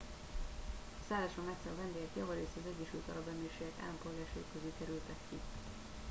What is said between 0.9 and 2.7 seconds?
a szálláson megszálló vendégek javarészt az